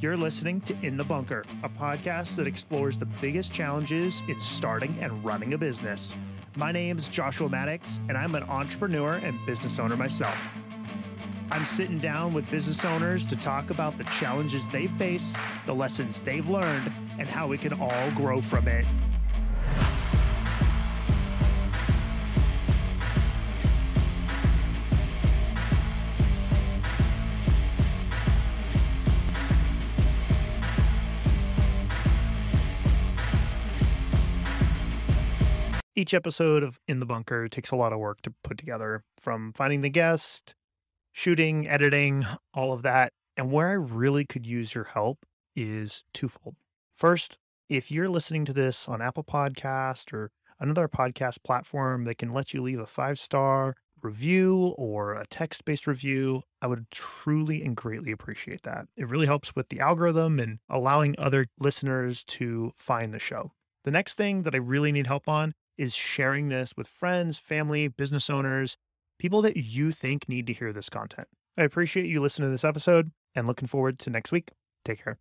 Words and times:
You're 0.00 0.16
listening 0.16 0.62
to 0.62 0.74
In 0.80 0.96
the 0.96 1.04
Bunker, 1.04 1.44
a 1.62 1.68
podcast 1.68 2.36
that 2.36 2.46
explores 2.46 2.96
the 2.96 3.04
biggest 3.04 3.52
challenges 3.52 4.22
in 4.28 4.40
starting 4.40 4.96
and 4.98 5.22
running 5.22 5.52
a 5.52 5.58
business. 5.58 6.16
My 6.56 6.72
name 6.72 6.96
is 6.96 7.06
Joshua 7.06 7.50
Maddux, 7.50 7.98
and 8.08 8.16
I'm 8.16 8.34
an 8.34 8.44
entrepreneur 8.44 9.20
and 9.22 9.36
business 9.44 9.78
owner 9.78 9.98
myself. 9.98 10.38
I'm 11.50 11.66
sitting 11.66 11.98
down 11.98 12.32
with 12.32 12.50
business 12.50 12.82
owners 12.82 13.26
to 13.26 13.36
talk 13.36 13.68
about 13.68 13.98
the 13.98 14.04
challenges 14.04 14.66
they 14.68 14.86
face, 14.86 15.34
the 15.66 15.74
lessons 15.74 16.22
they've 16.22 16.48
learned, 16.48 16.90
and 17.18 17.28
how 17.28 17.46
we 17.46 17.58
can 17.58 17.74
all 17.74 18.10
grow 18.12 18.40
from 18.40 18.68
it. 18.68 18.86
Each 35.96 36.14
episode 36.14 36.62
of 36.62 36.78
In 36.86 37.00
the 37.00 37.06
Bunker 37.06 37.48
takes 37.48 37.72
a 37.72 37.76
lot 37.76 37.92
of 37.92 37.98
work 37.98 38.22
to 38.22 38.32
put 38.44 38.56
together 38.56 39.02
from 39.20 39.52
finding 39.52 39.80
the 39.80 39.90
guest, 39.90 40.54
shooting, 41.10 41.66
editing, 41.66 42.24
all 42.54 42.72
of 42.72 42.82
that. 42.82 43.12
And 43.36 43.50
where 43.50 43.70
I 43.70 43.72
really 43.72 44.24
could 44.24 44.46
use 44.46 44.72
your 44.72 44.84
help 44.84 45.26
is 45.56 46.04
twofold. 46.14 46.54
First, 46.96 47.38
if 47.68 47.90
you're 47.90 48.08
listening 48.08 48.44
to 48.44 48.52
this 48.52 48.88
on 48.88 49.02
Apple 49.02 49.24
Podcast 49.24 50.12
or 50.12 50.30
another 50.60 50.86
podcast 50.86 51.42
platform 51.42 52.04
that 52.04 52.18
can 52.18 52.32
let 52.32 52.54
you 52.54 52.62
leave 52.62 52.78
a 52.78 52.86
five 52.86 53.18
star 53.18 53.74
review 54.00 54.74
or 54.78 55.14
a 55.14 55.26
text 55.26 55.64
based 55.64 55.88
review, 55.88 56.42
I 56.62 56.68
would 56.68 56.88
truly 56.92 57.64
and 57.64 57.76
greatly 57.76 58.12
appreciate 58.12 58.62
that. 58.62 58.86
It 58.96 59.08
really 59.08 59.26
helps 59.26 59.56
with 59.56 59.70
the 59.70 59.80
algorithm 59.80 60.38
and 60.38 60.60
allowing 60.68 61.16
other 61.18 61.46
listeners 61.58 62.22
to 62.24 62.70
find 62.76 63.12
the 63.12 63.18
show. 63.18 63.50
The 63.82 63.90
next 63.90 64.14
thing 64.14 64.42
that 64.42 64.54
I 64.54 64.58
really 64.58 64.92
need 64.92 65.08
help 65.08 65.26
on 65.26 65.54
is 65.80 65.94
sharing 65.94 66.48
this 66.48 66.76
with 66.76 66.86
friends, 66.86 67.38
family, 67.38 67.88
business 67.88 68.28
owners, 68.28 68.76
people 69.18 69.40
that 69.42 69.56
you 69.56 69.92
think 69.92 70.28
need 70.28 70.46
to 70.46 70.52
hear 70.52 70.72
this 70.72 70.90
content. 70.90 71.26
I 71.56 71.62
appreciate 71.62 72.06
you 72.06 72.20
listening 72.20 72.48
to 72.48 72.52
this 72.52 72.64
episode 72.64 73.12
and 73.34 73.46
looking 73.46 73.66
forward 73.66 73.98
to 74.00 74.10
next 74.10 74.30
week. 74.30 74.50
Take 74.84 75.02
care. 75.02 75.18